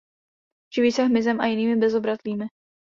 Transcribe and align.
Živí 0.73 0.91
se 0.91 1.03
hmyzem 1.03 1.41
a 1.41 1.45
jinými 1.45 1.75
bezobratlými. 1.75 2.45